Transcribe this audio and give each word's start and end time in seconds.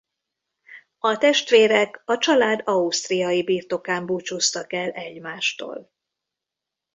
A 0.99 1.17
testvérek 1.17 2.01
a 2.05 2.17
család 2.17 2.61
ausztriai 2.65 3.43
birtokán 3.43 4.05
búcsúztak 4.05 4.73
el 4.73 4.91
egymástól. 4.91 5.91